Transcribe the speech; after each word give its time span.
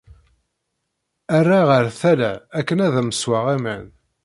ara 1.37 1.59
ɣer 1.69 1.85
tala 1.99 2.31
akken 2.59 2.79
ad 2.85 2.95
am 3.01 3.11
ssweɣ 3.15 3.45
aman.» 3.55 3.85